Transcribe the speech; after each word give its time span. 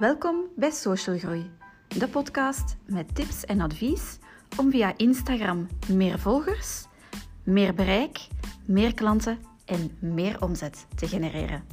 Welkom 0.00 0.44
bij 0.56 0.70
Social 0.70 1.18
Groei, 1.18 1.50
de 1.88 2.08
podcast 2.08 2.76
met 2.86 3.14
tips 3.14 3.44
en 3.44 3.60
advies 3.60 4.18
om 4.58 4.70
via 4.70 4.96
Instagram 4.96 5.68
meer 5.92 6.18
volgers, 6.18 6.86
meer 7.44 7.74
bereik, 7.74 8.28
meer 8.66 8.94
klanten 8.94 9.38
en 9.64 9.96
meer 10.00 10.42
omzet 10.42 10.86
te 10.96 11.08
genereren. 11.08 11.66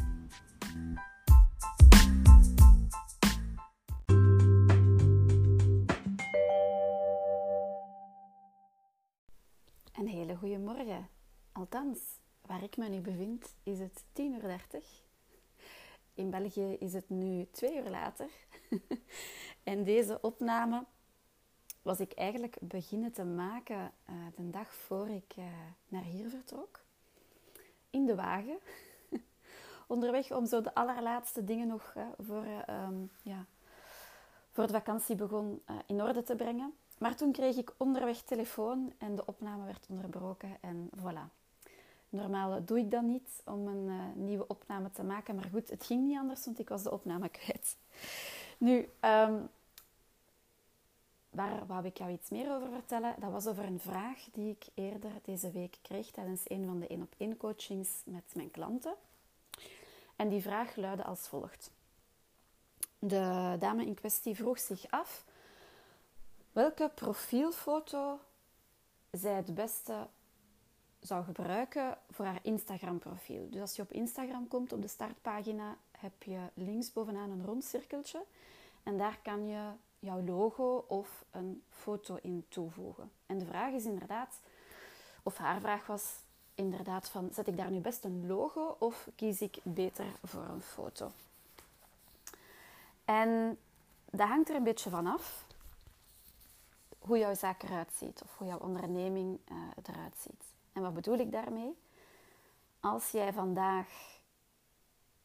Een 9.93 10.07
hele 10.07 10.35
goede 10.35 10.57
morgen. 10.57 11.09
Althans, 11.51 11.99
waar 12.41 12.63
ik 12.63 12.77
me 12.77 12.89
nu 12.89 13.01
bevind 13.01 13.55
is 13.63 13.79
het 13.79 14.05
10.30 14.13 14.23
uur. 14.23 15.06
In 16.17 16.29
België 16.29 16.75
is 16.79 16.93
het 16.93 17.09
nu 17.09 17.47
twee 17.51 17.75
uur 17.75 17.89
later. 17.89 18.29
en 19.63 19.83
deze 19.83 20.21
opname 20.21 20.85
was 21.81 21.99
ik 21.99 22.11
eigenlijk 22.11 22.57
beginnen 22.61 23.11
te 23.11 23.23
maken 23.23 23.91
uh, 24.09 24.15
de 24.35 24.49
dag 24.49 24.73
voor 24.73 25.09
ik 25.09 25.33
uh, 25.37 25.45
naar 25.87 26.03
hier 26.03 26.29
vertrok. 26.29 26.79
In 27.89 28.05
de 28.05 28.15
wagen. 28.15 28.57
Onderweg 29.87 30.31
om 30.31 30.45
zo 30.45 30.61
de 30.61 30.73
allerlaatste 30.73 31.43
dingen 31.43 31.67
nog 31.67 31.93
uh, 31.97 32.07
voor, 32.17 32.45
um, 32.69 33.11
ja, 33.21 33.45
voor 34.51 34.67
de 34.67 34.73
vakantie 34.73 35.15
begon 35.15 35.61
in 35.85 36.01
orde 36.01 36.23
te 36.23 36.35
brengen. 36.35 36.73
Maar 36.97 37.15
toen 37.15 37.31
kreeg 37.31 37.55
ik 37.55 37.73
onderweg 37.77 38.21
telefoon 38.21 38.93
en 38.97 39.15
de 39.15 39.25
opname 39.25 39.65
werd 39.65 39.85
onderbroken 39.89 40.57
en 40.61 40.89
voilà. 40.95 41.46
Normaal 42.09 42.65
doe 42.65 42.79
ik 42.79 42.91
dat 42.91 43.01
niet 43.01 43.41
om 43.45 43.67
een 43.67 43.85
uh, 43.87 44.03
nieuwe 44.15 44.47
opname 44.47 44.91
te 44.91 45.03
maken. 45.03 45.35
Maar 45.35 45.49
goed, 45.51 45.69
het 45.69 45.85
ging 45.85 46.07
niet 46.07 46.17
anders, 46.17 46.45
want 46.45 46.59
ik 46.59 46.69
was 46.69 46.83
de 46.83 46.91
opname 46.91 47.29
kwijt. 47.29 47.77
Nu, 48.57 48.89
um, 49.01 49.49
waar 51.29 51.65
wou 51.65 51.85
ik 51.85 51.97
jou 51.97 52.11
iets 52.11 52.29
meer 52.29 52.55
over 52.55 52.69
vertellen? 52.69 53.15
Dat 53.19 53.31
was 53.31 53.47
over 53.47 53.65
een 53.65 53.79
vraag 53.79 54.27
die 54.31 54.51
ik 54.51 54.65
eerder 54.73 55.11
deze 55.23 55.51
week 55.51 55.77
kreeg 55.81 56.11
tijdens 56.11 56.41
een 56.43 56.65
van 56.65 56.79
de 56.79 56.87
één-op-één 56.87 57.37
coachings 57.37 57.89
met 58.05 58.31
mijn 58.33 58.51
klanten. 58.51 58.95
En 60.15 60.29
die 60.29 60.41
vraag 60.41 60.75
luidde 60.75 61.03
als 61.03 61.27
volgt. 61.27 61.71
De 62.99 63.55
dame 63.59 63.85
in 63.85 63.93
kwestie 63.93 64.35
vroeg 64.35 64.59
zich 64.59 64.91
af 64.91 65.25
welke 66.51 66.91
profielfoto 66.95 68.19
zij 69.11 69.33
het 69.33 69.55
beste 69.55 70.07
zou 70.99 71.23
gebruiken 71.23 71.97
voor 72.09 72.25
haar 72.25 72.39
Instagram-profiel. 72.41 73.49
Dus 73.49 73.61
als 73.61 73.75
je 73.75 73.81
op 73.81 73.91
Instagram 73.91 74.47
komt, 74.47 74.73
op 74.73 74.81
de 74.81 74.87
startpagina, 74.87 75.77
heb 75.91 76.23
je 76.23 76.39
links 76.53 76.93
bovenaan 76.93 77.29
een 77.29 77.45
rond 77.45 77.63
cirkeltje. 77.63 78.23
En 78.83 78.97
daar 78.97 79.19
kan 79.23 79.47
je 79.47 79.71
jouw 79.99 80.21
logo 80.21 80.85
of 80.87 81.25
een 81.31 81.63
foto 81.69 82.17
in 82.21 82.45
toevoegen. 82.49 83.11
En 83.25 83.37
de 83.37 83.45
vraag 83.45 83.73
is 83.73 83.85
inderdaad, 83.85 84.39
of 85.23 85.37
haar 85.37 85.59
vraag 85.59 85.87
was 85.87 86.15
inderdaad 86.55 87.09
van, 87.09 87.29
zet 87.33 87.47
ik 87.47 87.57
daar 87.57 87.71
nu 87.71 87.79
best 87.79 88.03
een 88.03 88.27
logo 88.27 88.75
of 88.79 89.07
kies 89.15 89.41
ik 89.41 89.57
beter 89.63 90.05
voor 90.23 90.43
een 90.43 90.61
foto? 90.61 91.11
En 93.05 93.57
dat 94.05 94.27
hangt 94.27 94.49
er 94.49 94.55
een 94.55 94.63
beetje 94.63 94.89
van 94.89 95.07
af 95.07 95.45
hoe 96.99 97.17
jouw 97.17 97.35
zaak 97.35 97.63
eruit 97.63 97.93
ziet 97.97 98.21
of 98.23 98.37
hoe 98.37 98.47
jouw 98.47 98.59
onderneming 98.59 99.39
uh, 99.51 99.57
eruit 99.83 100.15
ziet. 100.19 100.43
En 100.77 100.83
wat 100.83 100.93
bedoel 100.93 101.17
ik 101.17 101.31
daarmee? 101.31 101.77
Als 102.79 103.11
jij 103.11 103.33
vandaag 103.33 103.87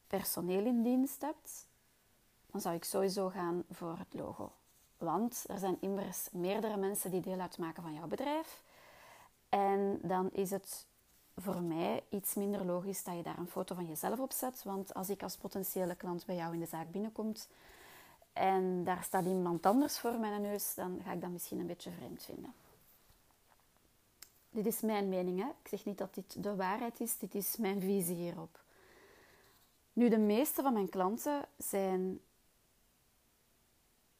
personeel 0.06 0.64
in 0.64 0.82
dienst 0.82 1.20
hebt, 1.20 1.66
dan 2.46 2.60
zou 2.60 2.74
ik 2.74 2.84
sowieso 2.84 3.28
gaan 3.28 3.64
voor 3.70 3.98
het 3.98 4.14
logo. 4.14 4.52
Want 4.98 5.44
er 5.46 5.58
zijn 5.58 5.76
immers 5.80 6.28
meerdere 6.30 6.76
mensen 6.76 7.10
die 7.10 7.20
deel 7.20 7.40
uitmaken 7.40 7.82
van 7.82 7.94
jouw 7.94 8.06
bedrijf. 8.06 8.62
En 9.48 9.98
dan 10.02 10.30
is 10.30 10.50
het 10.50 10.86
voor 11.36 11.62
mij 11.62 12.04
iets 12.08 12.34
minder 12.34 12.64
logisch 12.64 13.04
dat 13.04 13.16
je 13.16 13.22
daar 13.22 13.38
een 13.38 13.48
foto 13.48 13.74
van 13.74 13.86
jezelf 13.86 14.18
op 14.18 14.32
zet. 14.32 14.62
Want 14.62 14.94
als 14.94 15.10
ik 15.10 15.22
als 15.22 15.36
potentiële 15.36 15.94
klant 15.94 16.26
bij 16.26 16.36
jou 16.36 16.54
in 16.54 16.60
de 16.60 16.66
zaak 16.66 16.90
binnenkomt 16.90 17.48
en 18.32 18.84
daar 18.84 19.02
staat 19.02 19.24
iemand 19.24 19.66
anders 19.66 19.98
voor 19.98 20.18
mijn 20.18 20.42
neus, 20.42 20.74
dan 20.74 21.00
ga 21.04 21.12
ik 21.12 21.20
dat 21.20 21.30
misschien 21.30 21.58
een 21.58 21.66
beetje 21.66 21.90
vreemd 21.90 22.22
vinden. 22.22 22.54
Dit 24.52 24.66
is 24.66 24.80
mijn 24.80 25.08
mening. 25.08 25.40
Hè? 25.40 25.48
Ik 25.48 25.68
zeg 25.68 25.84
niet 25.84 25.98
dat 25.98 26.14
dit 26.14 26.42
de 26.42 26.56
waarheid 26.56 27.00
is, 27.00 27.18
dit 27.18 27.34
is 27.34 27.56
mijn 27.56 27.80
visie 27.80 28.16
hierop. 28.16 28.60
Nu, 29.92 30.08
de 30.08 30.18
meeste 30.18 30.62
van 30.62 30.72
mijn 30.72 30.88
klanten 30.88 31.44
zijn 31.56 32.20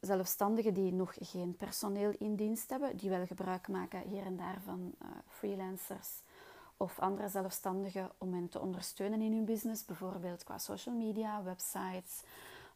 zelfstandigen 0.01 0.75
die 0.75 0.93
nog 0.93 1.15
geen 1.21 1.57
personeel 1.57 2.15
in 2.19 2.35
dienst 2.37 2.71
hebben, 2.71 2.97
die 2.97 3.11
wel 3.11 3.27
gebruik 3.27 3.69
maken 3.69 4.01
hier 4.01 4.25
en 4.25 4.37
daar 4.37 4.61
van 4.65 4.95
uh, 5.03 5.09
freelancers 5.29 6.09
of 6.77 6.99
andere 6.99 7.29
zelfstandigen 7.29 8.11
om 8.19 8.35
hen 8.35 8.49
te 8.49 8.61
ondersteunen 8.61 9.21
in 9.21 9.33
hun 9.33 9.45
business, 9.45 9.85
bijvoorbeeld 9.85 10.45
qua 10.45 10.59
social 10.59 10.95
media, 10.95 11.43
websites, 11.43 12.23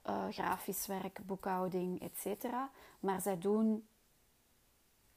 uh, 0.06 0.24
grafisch 0.30 0.86
werk, 0.86 1.18
boekhouding, 1.26 2.00
etc. 2.00 2.44
Maar 3.00 3.20
zij 3.20 3.38
doen 3.38 3.86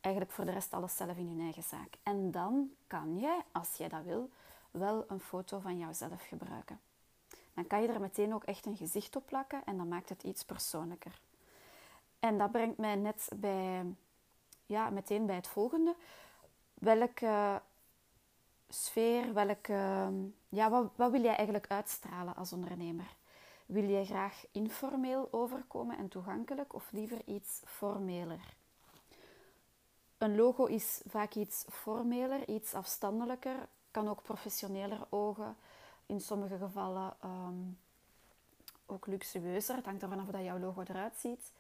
eigenlijk 0.02 0.36
voor 0.36 0.46
de 0.46 0.52
rest 0.52 0.74
alles 0.74 0.96
zelf 0.96 1.18
in 1.18 1.28
hun 1.28 1.40
eigen 1.40 1.64
zaak. 1.64 1.94
En 2.04 2.32
dan 2.32 2.70
kan 2.88 3.20
jij, 3.20 3.42
als 3.52 3.76
jij 3.76 3.88
dat 3.88 4.04
wil, 4.04 4.30
wel 4.72 5.06
een 5.08 5.20
foto 5.20 5.60
van 5.60 5.78
jouzelf 5.78 6.28
gebruiken. 6.28 6.80
Dan 7.54 7.68
kan 7.68 7.82
je 7.82 7.88
er 7.88 8.00
meteen 8.00 8.34
ook 8.34 8.44
echt 8.44 8.66
een 8.66 8.78
gezicht 8.78 9.16
op 9.16 9.26
plakken 9.26 9.62
en 9.66 9.78
dan 9.78 9.88
maakt 9.88 10.10
het 10.10 10.24
iets 10.24 10.44
persoonlijker. 10.44 11.20
En 12.20 12.38
dat 12.38 12.52
brengt 12.52 12.78
mij 12.78 12.96
net 12.96 13.30
bij, 13.36 13.86
ja, 14.66 14.90
meteen 14.90 15.26
bij 15.26 15.36
het 15.36 15.48
volgende. 15.48 15.96
Welke 16.74 17.62
sfeer, 18.70 19.34
welke, 19.34 20.12
ja, 20.50 20.70
wat, 20.70 20.92
wat 20.96 21.12
wil 21.12 21.22
jij 21.22 21.36
eigenlijk 21.36 21.68
uitstralen 21.68 22.36
als 22.36 22.54
ondernemer? 22.54 23.16
Wil 23.66 23.84
je 23.84 24.06
graag 24.06 24.46
informeel 24.52 25.28
overkomen 25.32 25.98
en 25.98 26.08
toegankelijk 26.08 26.74
of 26.74 26.92
liever 26.92 27.22
iets 27.26 27.62
formeler? 27.66 28.58
Een 30.20 30.36
logo 30.36 30.66
is 30.66 31.02
vaak 31.08 31.34
iets 31.34 31.66
formeler, 31.70 32.48
iets 32.48 32.74
afstandelijker, 32.74 33.68
kan 33.92 34.10
ook 34.10 34.24
professioneler 34.24 35.00
ogen. 35.10 35.56
In 36.06 36.22
sommige 36.22 36.58
gevallen 36.58 37.14
um, 37.26 37.78
ook 38.86 39.08
luxueuzer. 39.08 39.76
Het 39.76 39.86
hangt 39.86 40.02
ervan 40.02 40.20
af 40.20 40.32
hoe 40.32 40.44
jouw 40.44 40.60
logo 40.60 40.84
eruit 40.88 41.16
ziet. 41.18 41.52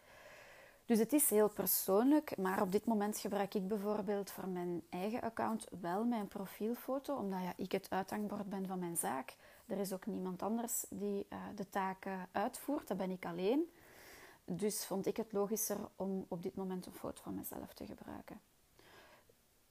Dus 0.85 0.99
het 0.99 1.13
is 1.13 1.29
heel 1.29 1.49
persoonlijk, 1.49 2.37
maar 2.37 2.61
op 2.61 2.71
dit 2.71 2.85
moment 2.85 3.17
gebruik 3.17 3.53
ik 3.53 3.67
bijvoorbeeld 3.67 4.31
voor 4.31 4.47
mijn 4.47 4.81
eigen 4.89 5.21
account 5.21 5.67
wel 5.81 6.03
mijn 6.03 6.27
profielfoto, 6.27 7.15
omdat 7.15 7.41
ja, 7.41 7.53
ik 7.55 7.71
het 7.71 7.89
uithangbord 7.89 8.49
ben 8.49 8.67
van 8.67 8.79
mijn 8.79 8.97
zaak. 8.97 9.35
Er 9.67 9.77
is 9.77 9.93
ook 9.93 10.05
niemand 10.05 10.41
anders 10.41 10.85
die 10.89 11.25
uh, 11.29 11.39
de 11.55 11.69
taken 11.69 12.27
uitvoert, 12.31 12.87
dat 12.87 12.97
ben 12.97 13.11
ik 13.11 13.25
alleen. 13.25 13.69
Dus 14.51 14.85
vond 14.85 15.05
ik 15.05 15.17
het 15.17 15.31
logischer 15.31 15.77
om 15.95 16.25
op 16.27 16.43
dit 16.43 16.55
moment 16.55 16.85
een 16.85 16.93
foto 16.93 17.21
van 17.21 17.35
mezelf 17.35 17.73
te 17.73 17.85
gebruiken. 17.85 18.41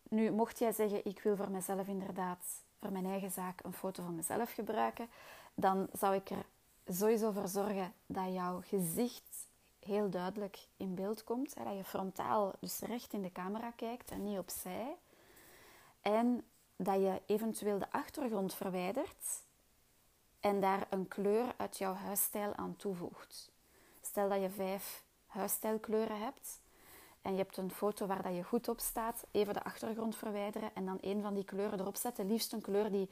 Nu, 0.03 0.31
mocht 0.31 0.59
jij 0.59 0.73
zeggen, 0.73 1.05
ik 1.05 1.21
wil 1.21 1.37
voor 1.37 1.51
mezelf 1.51 1.87
inderdaad, 1.87 2.63
voor 2.81 2.93
mijn 2.93 3.07
eigen 3.07 3.31
zaak, 3.31 3.65
een 3.65 3.73
foto 3.73 4.03
van 4.03 4.15
mezelf 4.15 4.53
gebruiken, 4.53 5.09
dan 5.55 5.89
zou 5.93 6.15
ik 6.15 6.31
er 6.31 6.45
sowieso 6.87 7.31
voor 7.31 7.49
zorgen 7.49 7.93
dat 8.07 8.33
jouw 8.33 8.61
gezicht 8.65 9.47
heel 9.79 10.11
duidelijk 10.11 10.67
in 10.77 10.95
beeld 10.95 11.25
komt. 11.25 11.57
Dat 11.57 11.77
je 11.77 11.85
frontaal, 11.85 12.53
dus 12.61 12.79
recht 12.79 13.13
in 13.13 13.23
de 13.23 13.33
camera 13.33 13.71
kijkt 13.71 14.11
en 14.11 14.25
niet 14.25 14.39
opzij. 14.39 14.97
En 16.01 16.45
dat 16.77 17.01
je 17.01 17.23
eventueel 17.27 17.79
de 17.79 17.93
achtergrond 17.93 18.55
verwijdert 18.55 19.43
en 20.41 20.61
daar 20.61 20.87
een 20.91 21.09
kleur 21.09 21.55
uit 21.57 21.79
jouw 21.79 21.95
huisstijl 21.95 22.55
aan 22.57 22.77
toevoegt. 22.77 23.51
Stel 24.09 24.29
dat 24.29 24.41
je 24.41 24.51
vijf 24.51 25.03
huisstijlkleuren 25.27 26.21
hebt 26.21 26.61
en 27.23 27.33
je 27.33 27.39
hebt 27.39 27.57
een 27.57 27.71
foto 27.71 28.07
waar 28.07 28.23
dat 28.23 28.35
je 28.35 28.43
goed 28.43 28.69
op 28.69 28.81
staat, 28.81 29.25
even 29.31 29.55
de 29.55 29.65
achtergrond 29.65 30.17
verwijderen 30.17 30.75
en 30.75 30.87
dan 30.87 30.99
een 31.01 31.23
van 31.23 31.35
die 31.35 31.45
kleuren 31.45 31.81
erop 31.81 31.97
zetten. 31.97 32.27
Liefst 32.27 32.53
een 32.53 32.61
kleur 32.61 32.91
die 32.91 33.09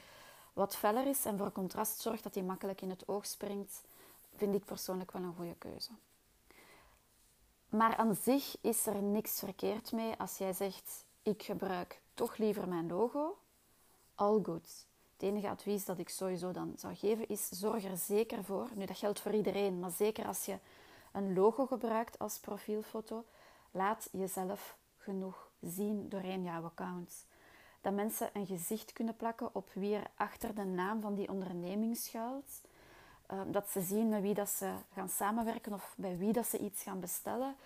wat 0.53 0.77
feller 0.77 1.07
is 1.07 1.25
en 1.25 1.39
voor 1.39 1.53
contrast 1.53 2.01
zorgt 2.01 2.23
dat 2.23 2.35
die 2.35 2.43
makkelijk 2.43 2.81
in 2.81 2.91
het 2.91 3.09
oog 3.09 3.27
springt, 3.27 3.83
vind 4.37 4.55
ik 4.55 4.65
persoonlijk 4.65 5.13
wel 5.13 5.23
een 5.23 5.35
goede 5.35 5.55
keuze. 5.59 5.91
Maar 7.69 7.97
aan 7.97 8.15
zich 8.15 8.57
is 8.61 8.87
er 8.87 9.03
niks 9.03 9.39
verkeerd 9.39 9.93
mee 9.93 10.15
als 10.19 10.39
jij 10.39 10.53
zegt: 10.53 11.05
ik 11.23 11.43
gebruik 11.43 12.01
toch 12.15 12.37
liever 12.37 12.69
mijn 12.69 12.89
logo. 12.89 13.39
All 14.15 14.41
good. 14.43 14.87
Het 15.13 15.29
enige 15.29 15.49
advies 15.49 15.85
dat 15.85 15.99
ik 15.99 16.09
sowieso 16.09 16.53
dan 16.53 16.73
zou 16.77 16.95
geven 16.95 17.29
is: 17.29 17.49
zorg 17.49 17.85
er 17.85 17.97
zeker 17.97 18.45
voor. 18.45 18.69
Nu, 18.75 18.85
dat 18.85 18.99
geldt 18.99 19.21
voor 19.21 19.35
iedereen, 19.35 19.81
maar 19.81 19.91
zeker 19.91 20.27
als 20.27 20.45
je 20.45 20.59
een 21.17 21.35
logo 21.35 21.67
gebruikt 21.67 22.19
als 22.19 22.39
profielfoto, 22.39 23.25
laat 23.71 24.09
jezelf 24.13 24.77
genoeg 24.99 25.51
zien 25.61 26.09
doorheen 26.09 26.43
jouw 26.43 26.65
account. 26.65 27.27
Dat 27.81 27.93
mensen 27.93 28.31
een 28.33 28.47
gezicht 28.47 28.93
kunnen 28.93 29.17
plakken 29.17 29.55
op 29.55 29.71
wie 29.73 29.95
er 29.95 30.07
achter 30.15 30.55
de 30.55 30.65
naam 30.65 31.01
van 31.01 31.15
die 31.15 31.29
onderneming 31.29 31.97
schuilt. 31.97 32.61
Ehm, 33.27 33.51
dat 33.51 33.69
ze 33.71 33.81
zien 33.81 34.09
met 34.09 34.23
wie 34.23 34.35
dat 34.35 34.49
ze 34.49 34.73
gaan 34.93 35.09
samenwerken 35.09 35.73
of 35.73 35.95
bij 35.97 36.19
wie 36.19 36.33
dat 36.33 36.47
ze 36.47 36.59
iets 36.59 36.83
gaan 36.83 37.01
bestellen. 37.01 37.57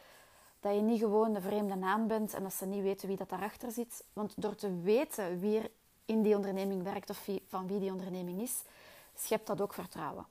Dat 0.61 0.75
je 0.75 0.81
niet 0.81 1.01
gewoon 1.01 1.33
de 1.33 1.41
vreemde 1.41 1.75
naam 1.75 2.07
bent 2.07 2.35
en 2.35 2.43
dat 2.43 2.53
ze 2.53 2.67
niet 2.67 2.83
weten 2.83 3.09
wie 3.09 3.17
dat 3.17 3.29
daarachter 3.29 3.71
zit. 3.71 4.05
Want 4.13 4.33
door 4.37 4.55
te 4.55 4.81
weten 4.81 5.41
wie 5.41 5.59
er 5.59 5.71
in 6.05 6.23
die 6.23 6.37
onderneming 6.37 6.83
werkt 6.83 7.11
of 7.11 7.29
van 7.49 7.67
wie 7.67 7.79
die 7.79 7.91
onderneming 7.91 8.41
is, 8.41 8.63
schept 9.15 9.47
dat 9.47 9.61
ook 9.61 9.75
vertrouwen. 9.75 10.27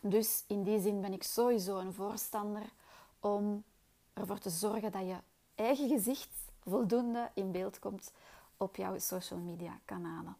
Dus 0.00 0.44
in 0.46 0.62
die 0.62 0.80
zin 0.80 1.00
ben 1.00 1.12
ik 1.12 1.22
sowieso 1.22 1.78
een 1.78 1.94
voorstander 1.94 2.72
om 3.20 3.64
ervoor 4.12 4.38
te 4.38 4.50
zorgen 4.50 4.92
dat 4.92 5.06
je 5.06 5.16
eigen 5.54 5.88
gezicht 5.88 6.28
voldoende 6.66 7.30
in 7.34 7.52
beeld 7.52 7.78
komt 7.78 8.12
op 8.56 8.76
jouw 8.76 8.98
social 8.98 9.38
media 9.38 9.78
kanalen. 9.84 10.36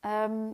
Ehm, 0.00 0.52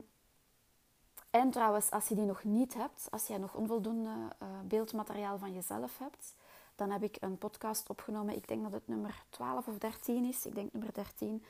en 1.31 1.51
trouwens, 1.51 1.91
als 1.91 2.09
je 2.09 2.15
die 2.15 2.25
nog 2.25 2.45
niet 2.45 2.75
hebt, 2.75 3.09
als 3.11 3.27
jij 3.27 3.39
nog 3.39 3.55
onvoldoende 3.55 4.11
uh, 4.11 4.49
beeldmateriaal 4.65 5.39
van 5.39 5.55
jezelf 5.55 5.99
hebt, 5.99 6.35
dan 6.75 6.91
heb 6.91 7.03
ik 7.03 7.17
een 7.21 7.39
podcast 7.39 7.89
opgenomen. 7.89 8.37
Ik 8.37 8.49
denk 8.49 8.63
dat 8.63 8.73
het 8.73 8.89
nummer 8.89 9.23
12 9.31 9.67
of 9.69 9.79
13 9.79 10.25
is. 10.25 10.47
Ik 10.47 10.55
denk 10.55 10.73
nummer 10.73 10.93
13. 10.93 11.45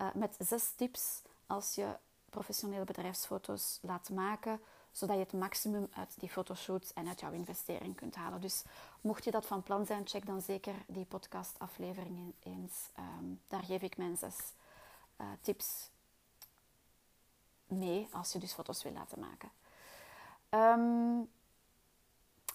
Uh, 0.00 0.06
met 0.14 0.36
zes 0.38 0.70
tips 0.76 1.22
als 1.46 1.74
je 1.74 1.96
professionele 2.30 2.84
bedrijfsfoto's 2.84 3.78
laat 3.82 4.10
maken, 4.10 4.60
zodat 4.96 5.16
je 5.16 5.22
het 5.22 5.32
maximum 5.32 5.88
uit 5.92 6.14
die 6.18 6.28
fotoshoots 6.28 6.92
en 6.92 7.08
uit 7.08 7.20
jouw 7.20 7.32
investering 7.32 7.96
kunt 7.96 8.14
halen. 8.14 8.40
Dus 8.40 8.62
mocht 9.00 9.24
je 9.24 9.30
dat 9.30 9.46
van 9.46 9.62
plan 9.62 9.86
zijn, 9.86 10.06
check 10.06 10.26
dan 10.26 10.40
zeker 10.40 10.74
die 10.86 11.04
podcastaflevering 11.04 12.34
eens. 12.42 12.90
Um, 12.98 13.40
daar 13.48 13.62
geef 13.62 13.82
ik 13.82 13.96
mijn 13.96 14.16
zes 14.16 14.36
uh, 15.20 15.26
tips 15.40 15.88
mee 17.66 18.08
als 18.12 18.32
je 18.32 18.38
dus 18.38 18.52
foto's 18.52 18.82
wil 18.82 18.92
laten 18.92 19.20
maken. 19.20 19.50
Um, 20.50 21.28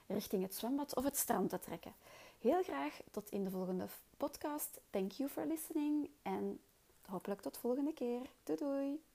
richting 0.07 0.43
het 0.43 0.55
zwembad 0.55 0.97
of 0.97 1.05
het 1.05 1.17
strand 1.17 1.51
te 1.51 1.59
trekken. 1.59 1.95
Heel 2.41 2.63
graag 2.63 3.01
tot 3.11 3.31
in 3.31 3.45
de 3.45 3.51
volgende 3.51 3.87
podcast. 4.17 4.81
Thank 4.91 5.13
you 5.13 5.31
for 5.31 5.47
listening 5.47 6.09
en 6.23 6.61
hopelijk 7.07 7.41
tot 7.41 7.59
volgende 7.59 7.93
keer. 7.93 8.23
Doei 8.45 8.59
doei! 8.59 9.10